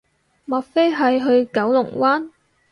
[0.45, 2.31] 莫非係去九龍灣